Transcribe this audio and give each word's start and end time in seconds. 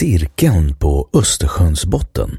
Cirkeln 0.00 0.74
på 0.74 1.08
Östersjöns 1.14 1.86
botten. 1.86 2.38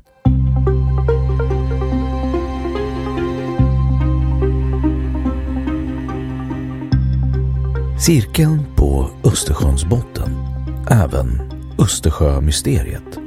Cirkeln 7.99 8.75
på 8.75 9.09
Östersjöns 9.23 9.85
botten, 9.85 10.29
även 10.89 11.41
Östersjömysteriet, 11.79 13.19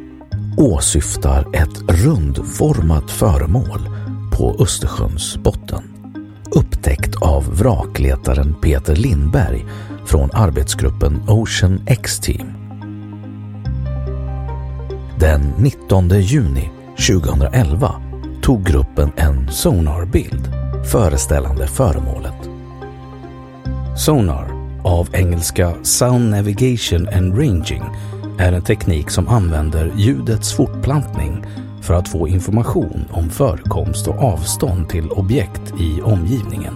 åsyftar 0.56 1.56
ett 1.56 2.02
rundformat 2.04 3.10
föremål 3.10 3.80
på 4.32 4.56
Östersjöns 4.60 5.36
botten. 5.36 5.82
Upptäckt 6.56 7.16
av 7.22 7.58
vrakletaren 7.58 8.54
Peter 8.62 8.96
Lindberg 8.96 9.64
från 10.06 10.30
arbetsgruppen 10.32 11.28
Ocean 11.28 11.80
X-Team. 11.86 12.63
Den 15.24 15.54
19 15.58 16.08
juni 16.20 16.70
2011 17.08 17.94
tog 18.42 18.64
gruppen 18.64 19.12
en 19.16 19.48
sonarbild 19.52 20.48
föreställande 20.92 21.66
föremålet. 21.66 22.50
Sonar, 23.96 24.48
av 24.82 25.08
engelska 25.12 25.74
Sound 25.82 26.30
Navigation 26.30 27.08
and 27.08 27.38
Ranging, 27.38 27.82
är 28.38 28.52
en 28.52 28.62
teknik 28.62 29.10
som 29.10 29.28
använder 29.28 29.92
ljudets 29.96 30.52
fortplantning 30.52 31.44
för 31.82 31.94
att 31.94 32.08
få 32.08 32.28
information 32.28 33.04
om 33.10 33.30
förekomst 33.30 34.08
och 34.08 34.22
avstånd 34.22 34.88
till 34.88 35.10
objekt 35.10 35.72
i 35.80 36.02
omgivningen. 36.02 36.74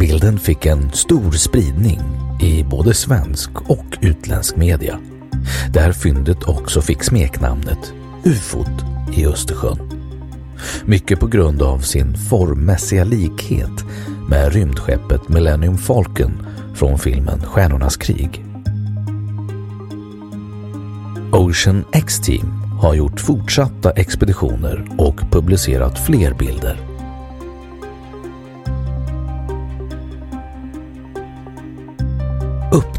Bilden 0.00 0.38
fick 0.38 0.66
en 0.66 0.92
stor 0.92 1.32
spridning 1.32 2.17
i 2.40 2.64
både 2.64 2.94
svensk 2.94 3.50
och 3.70 3.98
utländsk 4.00 4.56
media, 4.56 4.98
där 5.72 5.92
fyndet 5.92 6.44
också 6.44 6.82
fick 6.82 7.02
smeknamnet 7.02 7.92
UFOt 8.24 8.84
i 9.12 9.26
Östersjön. 9.26 9.78
Mycket 10.84 11.20
på 11.20 11.26
grund 11.26 11.62
av 11.62 11.78
sin 11.78 12.16
formmässiga 12.16 13.04
likhet 13.04 13.84
med 14.28 14.52
rymdskeppet 14.52 15.28
Millennium 15.28 15.78
Falcon 15.78 16.46
från 16.74 16.98
filmen 16.98 17.40
Stjärnornas 17.40 17.96
krig. 17.96 18.44
Ocean 21.32 21.84
X-Team 21.92 22.46
har 22.80 22.94
gjort 22.94 23.20
fortsatta 23.20 23.90
expeditioner 23.90 24.88
och 24.98 25.20
publicerat 25.30 26.06
fler 26.06 26.34
bilder. 26.34 26.97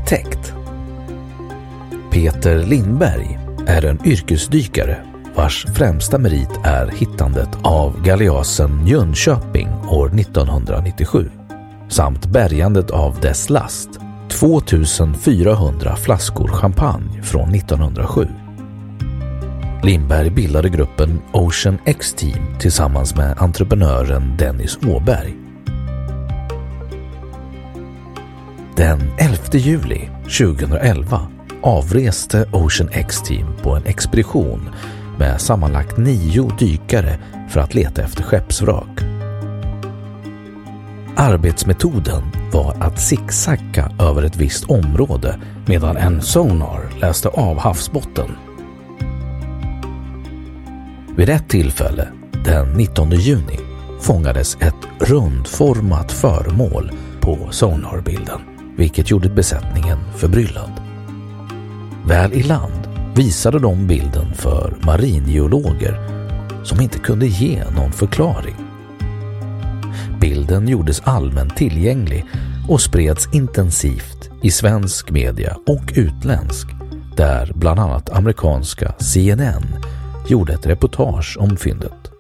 Upptäckt 0.10 0.54
Peter 2.12 2.64
Lindberg 2.64 3.40
är 3.68 3.86
en 3.86 4.08
yrkesdykare 4.08 4.98
vars 5.36 5.66
främsta 5.76 6.18
merit 6.18 6.50
är 6.64 6.88
hittandet 6.88 7.50
av 7.62 8.02
galeasen 8.04 8.88
Jönköping 8.88 9.68
år 9.90 10.20
1997 10.20 11.30
samt 11.90 12.26
bärgandet 12.26 12.92
av 12.92 13.20
dess 13.22 13.50
last 13.50 13.90
2400 14.30 15.96
flaskor 15.96 16.48
champagne 16.48 17.24
från 17.24 17.56
1907. 17.56 18.28
Lindberg 19.84 20.30
bildade 20.30 20.70
gruppen 20.70 21.22
Ocean 21.32 21.78
X-Team 21.86 22.60
tillsammans 22.60 23.16
med 23.16 23.38
entreprenören 23.38 24.38
Dennis 24.38 24.78
Åberg. 24.88 25.39
Den 28.80 29.12
11 29.18 29.38
juli 29.52 30.10
2011 30.24 31.28
avreste 31.62 32.50
Ocean 32.52 32.90
X-Team 32.92 33.48
på 33.62 33.76
en 33.76 33.86
expedition 33.86 34.70
med 35.18 35.42
sammanlagt 35.42 35.98
nio 35.98 36.52
dykare 36.60 37.20
för 37.50 37.60
att 37.60 37.76
leta 37.76 38.02
efter 38.02 38.24
skeppsvrak. 38.24 39.02
Arbetsmetoden 41.16 42.24
var 42.52 42.76
att 42.80 43.02
zigzacka 43.02 43.92
över 44.00 44.24
ett 44.24 44.36
visst 44.36 44.66
område 44.66 45.40
medan 45.66 45.98
en 45.98 46.22
sonar 46.22 46.90
läste 47.02 47.30
av 47.30 47.58
havsbotten. 47.58 48.32
Vid 51.18 51.30
ett 51.30 51.50
tillfälle, 51.50 52.08
den 52.46 52.74
19 52.74 53.12
juni, 53.12 53.60
fångades 54.02 54.58
ett 54.62 55.10
rundformat 55.10 56.12
föremål 56.12 56.92
på 57.20 57.48
sonarbilden, 57.52 58.40
vilket 58.80 59.12
gjorde 59.12 59.30
besättningen 59.30 59.98
förbryllad. 60.16 60.72
Väl 62.06 62.34
i 62.34 62.44
land 62.44 62.88
visade 63.16 63.60
de 63.60 63.88
bilden 63.88 64.34
för 64.34 64.74
maringeologer 64.86 66.00
som 66.64 66.82
inte 66.82 67.00
kunde 67.00 67.28
ge 67.28 67.64
någon 67.76 67.92
förklaring. 67.92 68.56
Bilden 70.22 70.68
gjordes 70.68 71.02
allmänt 71.04 71.58
tillgänglig 71.58 72.26
och 72.70 72.82
spreds 72.82 73.34
intensivt 73.34 74.30
i 74.44 74.52
svensk 74.52 75.12
media 75.12 75.58
och 75.68 75.94
utländsk 75.96 76.68
där 77.16 77.52
bland 77.56 77.80
annat 77.80 78.10
amerikanska 78.10 78.94
CNN 79.00 79.64
gjorde 80.28 80.54
ett 80.54 80.66
reportage 80.66 81.38
om 81.40 81.58
fyndet. 81.58 82.12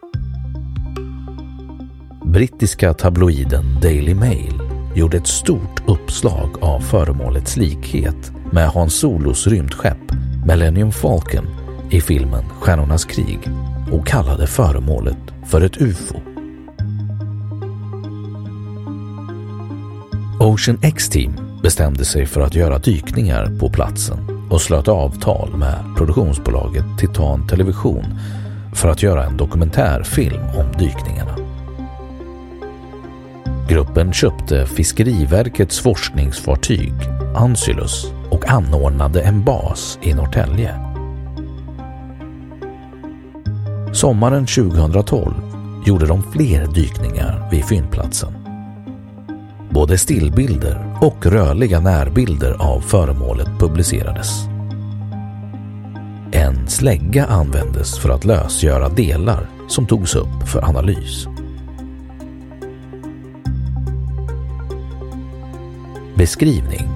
Brittiska 2.25 2.93
tabloiden 2.93 3.79
Daily 3.81 4.15
Mail 4.15 4.68
gjorde 4.95 5.17
ett 5.17 5.27
stort 5.27 5.89
uppslag 5.89 6.49
av 6.61 6.79
föremålets 6.79 7.57
likhet 7.57 8.31
med 8.51 8.69
Hans 8.69 8.99
Solos 8.99 9.47
rymdskepp 9.47 10.11
Millennium 10.45 10.91
Falcon 10.91 11.47
i 11.89 12.01
filmen 12.01 12.43
Stjärnornas 12.59 13.05
krig 13.05 13.39
och 13.91 14.07
kallade 14.07 14.47
föremålet 14.47 15.17
för 15.47 15.61
ett 15.61 15.81
UFO. 15.81 16.21
Ocean 20.39 20.79
X-Team 20.81 21.33
bestämde 21.63 22.05
sig 22.05 22.25
för 22.25 22.41
att 22.41 22.55
göra 22.55 22.77
dykningar 22.77 23.59
på 23.59 23.69
platsen 23.69 24.17
och 24.49 24.61
slöt 24.61 24.87
avtal 24.87 25.57
med 25.57 25.95
produktionsbolaget 25.97 26.85
Titan 26.99 27.47
Television 27.47 28.05
för 28.75 28.89
att 28.89 29.03
göra 29.03 29.25
en 29.25 29.37
dokumentärfilm 29.37 30.41
om 30.41 30.71
dykningen. 30.79 31.28
Gruppen 33.69 34.13
köpte 34.13 34.65
Fiskeriverkets 34.65 35.79
forskningsfartyg 35.79 36.93
Ancylus 37.35 38.11
och 38.29 38.49
anordnade 38.49 39.21
en 39.21 39.43
bas 39.43 39.99
i 40.01 40.13
Norrtälje. 40.13 40.79
Sommaren 43.93 44.45
2012 44.45 45.33
gjorde 45.85 46.07
de 46.07 46.31
fler 46.31 46.67
dykningar 46.67 47.49
vid 47.51 47.65
fyndplatsen. 47.65 48.33
Både 49.69 49.97
stillbilder 49.97 50.97
och 51.01 51.25
rörliga 51.25 51.79
närbilder 51.79 52.55
av 52.59 52.81
föremålet 52.81 53.49
publicerades. 53.59 54.45
En 56.31 56.67
slägga 56.67 57.25
användes 57.25 57.99
för 57.99 58.09
att 58.09 58.25
lösgöra 58.25 58.89
delar 58.89 59.49
som 59.67 59.87
togs 59.87 60.15
upp 60.15 60.47
för 60.47 60.65
analys. 60.65 61.27
Beskrivning 66.19 66.89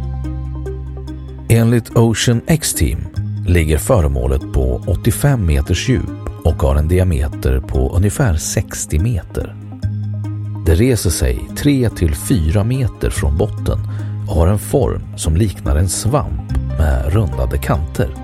Enligt 1.50 1.98
Ocean 1.98 2.42
X-Team 2.48 3.00
ligger 3.48 3.78
föremålet 3.78 4.54
på 4.54 4.84
85 4.88 5.46
meters 5.46 5.90
djup 5.90 6.46
och 6.46 6.54
har 6.54 6.76
en 6.76 6.88
diameter 6.88 7.60
på 7.60 7.96
ungefär 7.96 8.36
60 8.36 9.00
meter. 9.00 9.56
Det 10.66 10.76
reser 10.76 11.10
sig 11.10 11.50
3 11.58 11.90
till 11.90 12.16
4 12.16 12.64
meter 12.64 13.10
från 13.10 13.38
botten 13.38 13.80
och 14.30 14.36
har 14.36 14.48
en 14.48 14.60
form 14.60 15.18
som 15.18 15.36
liknar 15.36 15.76
en 15.76 15.90
svamp 15.90 16.52
med 16.78 17.14
rundade 17.14 17.58
kanter. 17.58 18.16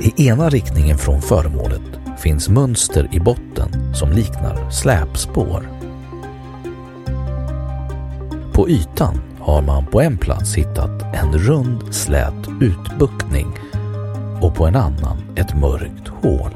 I 0.00 0.28
ena 0.28 0.48
riktningen 0.48 0.98
från 0.98 1.22
föremålet 1.22 1.82
finns 2.18 2.48
mönster 2.48 3.08
i 3.12 3.20
botten 3.20 3.94
som 3.94 4.12
liknar 4.12 4.70
släpspår. 4.70 5.68
På 8.52 8.68
ytan 8.68 9.29
har 9.50 9.62
man 9.62 9.86
på 9.86 10.00
en 10.00 10.18
plats 10.18 10.54
hittat 10.54 11.14
en 11.14 11.38
rund 11.38 11.94
slät 11.94 12.48
utbuktning 12.60 13.46
och 14.40 14.54
på 14.54 14.66
en 14.66 14.76
annan 14.76 15.16
ett 15.36 15.54
mörkt 15.54 16.08
hål. 16.08 16.54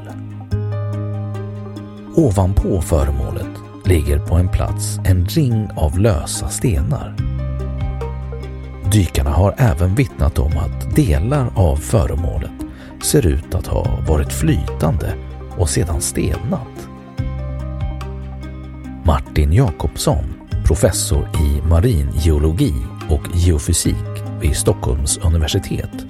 Ovanpå 2.15 2.81
föremålet 2.81 3.47
ligger 3.85 4.19
på 4.19 4.35
en 4.35 4.49
plats 4.49 4.99
en 5.05 5.25
ring 5.25 5.69
av 5.75 5.99
lösa 5.99 6.49
stenar. 6.49 7.15
Dykarna 8.91 9.29
har 9.29 9.55
även 9.57 9.95
vittnat 9.95 10.39
om 10.39 10.51
att 10.57 10.95
delar 10.95 11.49
av 11.55 11.75
föremålet 11.75 12.65
ser 13.03 13.27
ut 13.27 13.55
att 13.55 13.67
ha 13.67 13.85
varit 14.07 14.33
flytande 14.33 15.13
och 15.57 15.69
sedan 15.69 16.01
stelnat. 16.01 16.89
Martin 19.03 19.53
Jakobsson, 19.53 20.44
professor 20.65 21.29
i 21.39 21.67
maringeologi 21.67 22.73
och 23.09 23.21
geofysik 23.33 24.23
vid 24.41 24.55
Stockholms 24.55 25.17
universitet, 25.17 26.05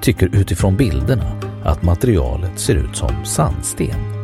tycker 0.00 0.26
utifrån 0.32 0.76
bilderna 0.76 1.40
att 1.64 1.82
materialet 1.82 2.58
ser 2.58 2.74
ut 2.74 2.96
som 2.96 3.24
sandsten. 3.24 4.16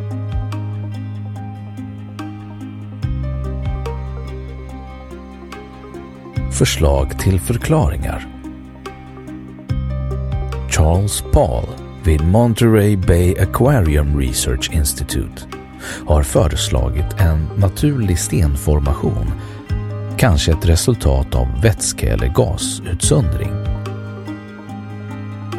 Förslag 6.51 7.19
till 7.19 7.39
förklaringar 7.39 8.27
Charles 10.69 11.23
Paul 11.31 11.65
vid 12.03 12.21
Monterey 12.21 12.97
Bay 12.97 13.35
Aquarium 13.39 14.19
Research 14.19 14.71
Institute 14.73 15.43
har 16.07 16.23
föreslagit 16.23 17.19
en 17.19 17.47
naturlig 17.57 18.19
stenformation, 18.19 19.31
kanske 20.23 20.51
ett 20.51 20.65
resultat 20.65 21.35
av 21.35 21.61
vätske 21.61 22.09
eller 22.09 22.27
gasutsöndring. 22.27 23.51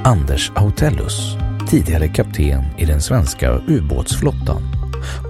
Anders 0.05 0.53
Autellus, 0.55 1.37
tidigare 1.71 2.09
kapten 2.09 2.65
i 2.79 2.85
den 2.85 3.01
svenska 3.01 3.53
ubåtsflottan, 3.69 4.63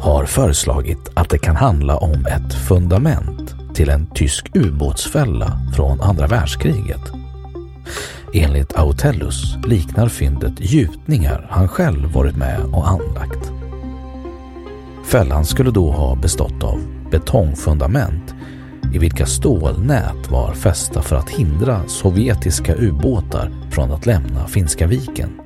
har 0.03 0.25
föreslagit 0.25 1.11
att 1.15 1.31
det 1.31 1.39
kan 1.39 1.57
handla 1.57 1.97
om 1.97 2.27
ett 2.27 2.55
fundament 2.69 3.55
till 3.75 3.89
en 3.89 4.07
tysk 4.07 4.51
ubåtsfälla 4.55 5.61
från 5.77 6.01
andra 6.01 6.27
världskriget. 6.27 7.13
Enligt 8.35 8.77
Autellus 8.77 9.57
liknar 9.67 10.09
fyndet 10.09 10.55
gjutningar 10.59 11.47
han 11.51 11.69
själv 11.69 12.13
varit 12.13 12.37
med 12.37 12.61
och 12.73 12.89
anlagt. 12.89 13.53
Fällan 15.07 15.45
skulle 15.45 15.71
då 15.71 15.91
ha 15.91 16.15
bestått 16.15 16.63
av 16.63 16.81
betongfundament 17.11 18.34
i 18.95 18.99
vilka 18.99 19.27
stålnät 19.27 20.31
var 20.31 20.53
fästa 20.53 21.03
för 21.03 21.17
att 21.17 21.31
hindra 21.31 21.81
sovjetiska 21.87 22.75
ubåtar 22.75 23.51
från 23.71 23.93
att 23.93 24.07
lämna 24.07 24.47
Finska 24.47 24.87
viken. 24.87 25.41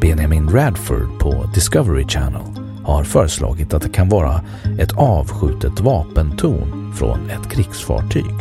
Benjamin 0.00 0.48
Radford 0.50 1.18
på 1.20 1.50
Discovery 1.54 2.04
Channel 2.08 2.42
har 2.84 3.04
föreslagit 3.04 3.74
att 3.74 3.82
det 3.82 3.88
kan 3.88 4.08
vara 4.08 4.40
ett 4.78 4.92
avskjutet 4.92 5.80
vapentorn 5.80 6.92
från 6.94 7.30
ett 7.30 7.50
krigsfartyg. 7.50 8.34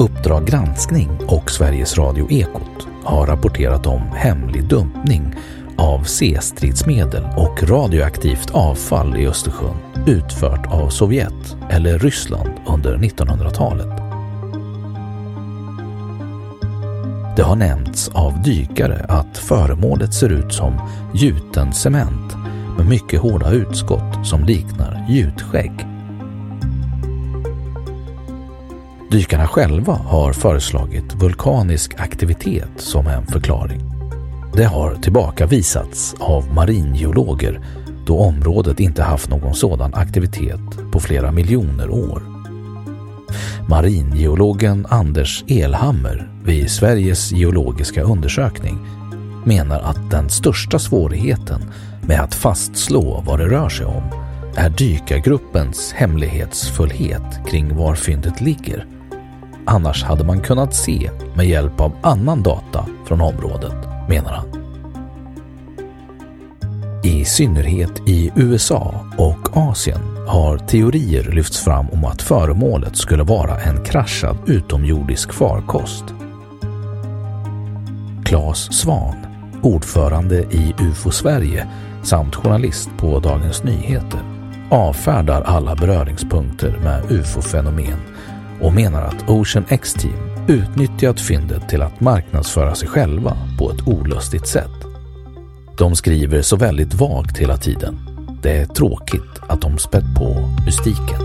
Uppdrag 0.00 0.46
granskning 0.46 1.10
och 1.26 1.50
Sveriges 1.50 1.98
Radio 1.98 2.30
Ekot 2.30 2.86
har 3.04 3.26
rapporterat 3.26 3.86
om 3.86 4.02
hemlig 4.14 4.68
dumpning 4.68 5.34
av 5.78 6.02
C-stridsmedel 6.02 7.24
och 7.36 7.62
radioaktivt 7.62 8.50
avfall 8.50 9.16
i 9.16 9.26
Östersjön 9.26 9.76
utfört 10.06 10.66
av 10.66 10.88
Sovjet 10.88 11.56
eller 11.70 11.98
Ryssland 11.98 12.50
under 12.66 12.96
1900-talet. 12.96 13.88
Det 17.36 17.42
har 17.42 17.56
nämnts 17.56 18.08
av 18.08 18.42
dykare 18.42 19.06
att 19.08 19.38
föremålet 19.38 20.14
ser 20.14 20.28
ut 20.28 20.52
som 20.52 20.90
gjuten 21.14 21.72
cement 21.72 22.36
med 22.76 22.88
mycket 22.88 23.20
hårda 23.20 23.50
utskott 23.50 24.26
som 24.26 24.44
liknar 24.44 25.06
gjutskägg. 25.08 25.86
Dykarna 29.10 29.46
själva 29.46 29.92
har 29.92 30.32
föreslagit 30.32 31.14
vulkanisk 31.14 32.00
aktivitet 32.00 32.70
som 32.76 33.06
en 33.06 33.26
förklaring. 33.26 33.95
Det 34.56 34.64
har 34.64 34.94
tillbakavisats 34.94 36.14
av 36.18 36.54
maringeologer 36.54 37.60
då 38.06 38.18
området 38.18 38.80
inte 38.80 39.02
haft 39.02 39.30
någon 39.30 39.54
sådan 39.54 39.94
aktivitet 39.94 40.60
på 40.92 41.00
flera 41.00 41.32
miljoner 41.32 41.90
år. 41.90 42.22
Maringeologen 43.68 44.86
Anders 44.90 45.44
Elhammer 45.48 46.30
vid 46.44 46.70
Sveriges 46.70 47.32
geologiska 47.32 48.02
undersökning 48.02 48.78
menar 49.44 49.80
att 49.80 50.10
den 50.10 50.28
största 50.28 50.78
svårigheten 50.78 51.60
med 52.02 52.20
att 52.20 52.34
fastslå 52.34 53.22
vad 53.26 53.38
det 53.38 53.48
rör 53.48 53.68
sig 53.68 53.86
om 53.86 54.02
är 54.54 54.70
dykargruppens 54.70 55.92
hemlighetsfullhet 55.92 57.48
kring 57.48 57.76
var 57.76 57.94
fyndet 57.94 58.40
ligger. 58.40 58.86
Annars 59.64 60.04
hade 60.04 60.24
man 60.24 60.40
kunnat 60.40 60.74
se 60.74 61.10
med 61.34 61.46
hjälp 61.46 61.80
av 61.80 61.92
annan 62.02 62.42
data 62.42 62.86
från 63.06 63.20
området, 63.20 63.95
menar 64.08 64.32
han. 64.32 64.66
I 67.04 67.24
synnerhet 67.24 68.08
i 68.08 68.32
USA 68.36 68.94
och 69.18 69.56
Asien 69.56 70.00
har 70.26 70.58
teorier 70.58 71.24
lyfts 71.32 71.64
fram 71.64 71.88
om 71.90 72.04
att 72.04 72.22
föremålet 72.22 72.96
skulle 72.96 73.22
vara 73.22 73.60
en 73.60 73.84
kraschad 73.84 74.36
utomjordisk 74.46 75.32
farkost. 75.32 76.04
Claes 78.24 78.72
Svan, 78.72 79.14
ordförande 79.62 80.36
i 80.36 80.74
UFO 80.80 81.10
Sverige 81.10 81.66
samt 82.02 82.34
journalist 82.34 82.90
på 82.98 83.20
Dagens 83.20 83.64
Nyheter, 83.64 84.20
avfärdar 84.70 85.42
alla 85.42 85.74
beröringspunkter 85.74 86.78
med 86.82 87.10
UFO-fenomen 87.10 87.98
och 88.60 88.74
menar 88.74 89.02
att 89.02 89.30
Ocean 89.30 89.64
X-Team 89.68 90.35
utnyttjat 90.48 91.20
fyndet 91.20 91.68
till 91.68 91.82
att 91.82 92.00
marknadsföra 92.00 92.74
sig 92.74 92.88
själva 92.88 93.36
på 93.58 93.70
ett 93.70 93.86
olustigt 93.86 94.46
sätt. 94.46 94.70
De 95.78 95.96
skriver 95.96 96.42
så 96.42 96.56
väldigt 96.56 96.94
vagt 96.94 97.38
hela 97.38 97.56
tiden. 97.56 97.98
Det 98.42 98.58
är 98.58 98.66
tråkigt 98.66 99.40
att 99.48 99.60
de 99.60 99.78
spätt 99.78 100.14
på 100.18 100.54
mystiken. 100.66 101.20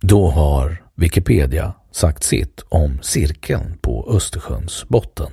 Då 0.00 0.30
har 0.30 0.82
Wikipedia 0.94 1.74
sagt 1.92 2.22
sitt 2.22 2.64
om 2.68 2.98
cirkeln 3.02 3.78
på 3.80 4.10
Östersjöns 4.16 4.84
botten. 4.88 5.32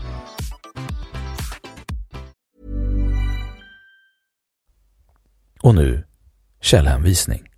Och 5.63 5.75
nu 5.75 6.03
källhänvisning. 6.61 7.51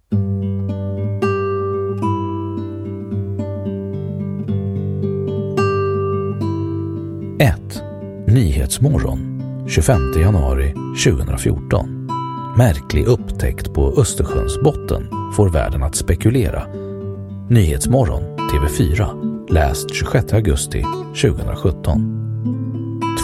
Nyhetsmorgon 8.33 9.41
25 9.67 10.01
januari 10.22 10.74
2014 11.05 12.10
Märklig 12.57 13.05
upptäckt 13.05 13.74
på 13.74 13.93
Östersjöns 13.98 14.62
botten 14.62 15.07
får 15.36 15.50
världen 15.50 15.83
att 15.83 15.95
spekulera. 15.95 16.63
Nyhetsmorgon 17.50 18.24
TV4 18.38 19.07
läst 19.50 19.95
26 19.95 20.33
augusti 20.33 20.86
2017. 21.22 22.01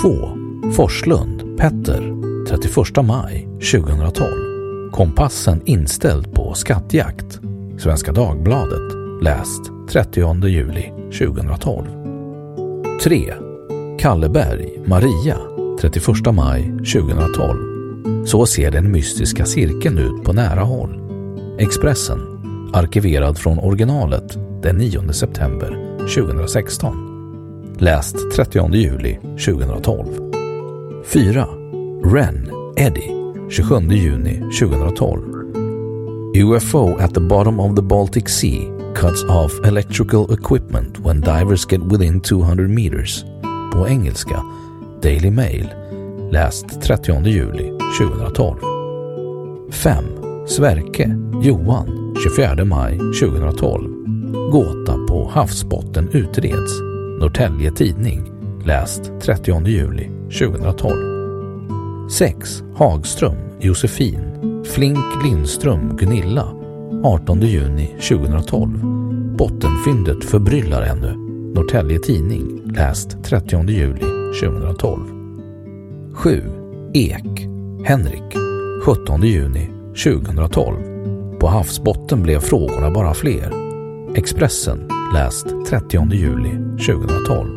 2. 0.01 0.71
Forslund, 0.71 1.57
Petter 1.57 2.13
31 2.48 3.05
maj 3.05 3.48
2012. 3.71 4.49
Kompassen 4.91 5.62
inställd 5.65 6.34
på 6.34 6.53
skattjakt. 6.53 7.39
Svenska 7.77 8.12
Dagbladet 8.12 8.93
läst 9.24 9.62
30 9.89 10.48
juli 10.48 10.93
2012. 11.19 11.88
3. 13.03 13.34
Kalleberg, 14.00 14.69
Maria 14.86 15.38
31 15.81 16.08
maj 16.34 16.63
2012. 16.63 18.25
Så 18.25 18.46
ser 18.46 18.72
den 18.72 18.91
mystiska 18.91 19.46
cirkeln 19.46 19.98
ut 19.98 20.24
på 20.24 20.34
nära 20.34 20.62
håll. 20.62 21.01
Expressen, 21.60 22.19
arkiverad 22.74 23.38
från 23.38 23.60
originalet 23.60 24.38
den 24.63 24.77
9 24.77 25.13
september 25.13 25.98
2016. 26.00 27.10
Läst 27.79 28.15
30 28.36 28.75
juli 28.75 29.19
2012. 29.46 30.05
4. 31.05 31.48
Ren, 32.05 32.51
Eddie, 32.77 33.18
27 33.50 33.91
juni 33.91 34.39
2012. 34.60 35.24
UFO 36.36 37.00
at 37.00 37.13
the 37.13 37.20
bottom 37.20 37.60
of 37.60 37.75
the 37.75 37.82
Baltic 37.82 38.29
Sea 38.29 38.72
cuts 38.96 39.24
off 39.24 39.51
electrical 39.65 40.34
equipment 40.34 41.00
when 41.00 41.22
divers 41.22 41.65
get 41.65 41.82
within 41.82 42.22
200 42.22 42.70
meters. 42.70 43.25
På 43.74 43.88
engelska, 43.88 44.44
Daily 45.01 45.32
Mail, 45.32 45.70
läst 46.32 46.82
30 46.82 47.27
juli 47.27 47.72
2012. 48.00 48.60
5. 49.72 50.06
Sverke, 50.48 51.15
Johan, 51.41 52.15
24 52.24 52.65
maj 52.65 52.98
2012. 52.98 53.89
Gåta 54.51 54.94
på 55.08 55.32
havsbotten 55.34 56.10
utreds. 56.13 56.82
Norrtälje 57.20 57.72
Tidning, 57.72 58.32
läst 58.65 59.12
30 59.22 59.68
juli 59.68 60.10
2012. 60.39 61.18
6. 62.10 62.63
Hagström, 62.75 63.36
Josefin, 63.60 64.20
Flink 64.66 65.24
Lindström, 65.24 65.98
Gunilla, 65.98 66.48
18 67.04 67.42
juni 67.42 67.96
2012. 68.10 68.70
Bottenfyndet 69.38 70.25
förbryllar 70.25 70.82
ännu. 70.82 71.16
Norrtälje 71.56 72.00
Tidning, 72.00 72.62
läst 72.66 73.24
30 73.24 73.70
juli 73.70 74.06
2012. 74.42 75.00
7. 76.13 76.44
Ek, 76.94 77.48
Henrik, 77.84 78.36
17 78.86 79.24
juni 79.24 79.70
2012. 80.04 80.78
På 81.39 81.48
havsbotten 81.48 82.24
blev 82.24 82.39
frågorna 82.39 82.92
bara 82.92 83.13
fler. 83.13 83.54
Expressen, 84.16 84.89
läst 85.13 85.48
30 85.70 86.13
juli 86.13 86.51
2012. 86.88 87.50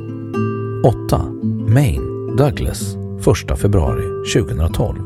8. 1.07 1.23
Maine, 1.69 2.37
Douglas, 2.39 2.97
1 3.27 3.57
februari 3.57 4.05
2012. 4.35 4.99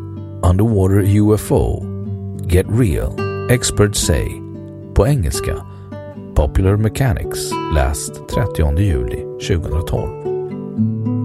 Underwater 0.42 1.20
UFO. 1.20 1.82
Get 2.46 2.66
real. 2.68 3.12
Experts 3.50 4.06
say. 4.06 4.28
På 4.94 5.06
engelska. 5.06 5.56
Popular 6.34 6.76
Mechanics, 6.76 7.50
läst 7.74 8.28
30 8.28 8.78
juli 8.82 9.24
2012. 9.48 10.08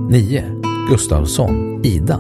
9. 0.10 0.44
Gustavsson, 0.90 1.82
Ida, 1.86 2.20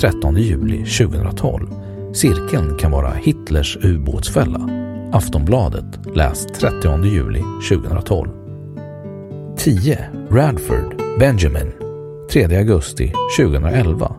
13 0.00 0.36
juli 0.36 0.84
2012. 0.84 1.66
Cirkeln 2.14 2.78
kan 2.78 2.90
vara 2.90 3.12
Hitlers 3.12 3.76
ubåtsfälla. 3.76 4.68
Aftonbladet, 5.12 6.16
läst 6.16 6.54
30 6.54 7.04
juli 7.04 7.42
2012. 7.70 8.28
10. 9.56 9.98
Radford, 10.30 10.94
Benjamin, 11.18 11.72
3 12.32 12.56
augusti 12.58 13.12
2011. 13.38 14.14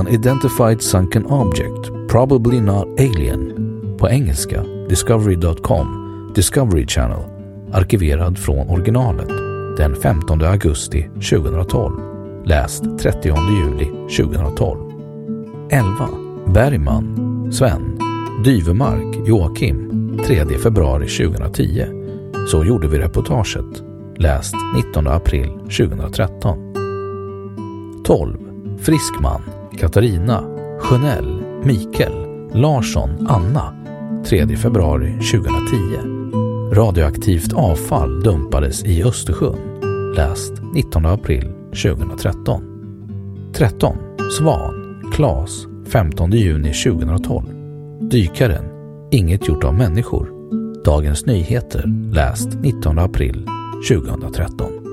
Unidentified 0.00 0.82
sunken 0.82 1.26
object, 1.26 2.10
probably 2.10 2.60
not 2.60 3.00
alien. 3.00 3.54
På 3.98 4.08
engelska, 4.08 4.64
discovery.com, 4.88 5.86
Discovery 6.34 6.86
Channel, 6.86 7.22
arkiverad 7.72 8.38
från 8.38 8.70
originalet 8.70 9.28
den 9.78 9.96
15 9.96 10.42
augusti 10.42 11.08
2012. 11.14 11.92
Läst 12.44 12.82
30 12.98 13.28
juli 13.28 13.84
2012. 14.16 14.78
11. 15.70 16.08
Bergman, 16.54 17.14
Sven. 17.52 17.98
Dyvemark, 18.44 19.28
Joakim. 19.28 19.88
3 20.26 20.58
februari 20.58 21.08
2010. 21.08 21.84
Så 22.48 22.64
gjorde 22.64 22.88
vi 22.88 22.98
reportaget. 22.98 23.82
Läst 24.16 24.54
19 24.76 25.06
april 25.06 25.48
2013. 25.48 26.67
12. 28.08 28.38
Friskman, 28.78 29.42
Katarina. 29.78 30.44
Sjönell, 30.80 31.42
Mikael. 31.64 32.12
Larsson, 32.52 33.26
Anna. 33.28 33.74
3 34.26 34.56
februari 34.56 35.12
2010. 35.12 36.72
Radioaktivt 36.72 37.52
avfall 37.52 38.22
dumpades 38.22 38.84
i 38.84 39.04
Östersjön. 39.04 39.58
Läst 40.16 40.52
19 40.74 41.06
april 41.06 41.52
2013. 41.82 42.62
13. 43.54 43.96
Svan, 44.38 45.02
Klas, 45.12 45.66
15 45.92 46.30
juni 46.32 46.72
2012. 46.72 47.44
Dykaren, 48.10 48.64
inget 49.10 49.48
gjort 49.48 49.64
av 49.64 49.74
människor. 49.74 50.30
Dagens 50.84 51.26
Nyheter, 51.26 51.84
läst 52.12 52.48
19 52.62 52.98
april 52.98 53.46
2013. 53.88 54.87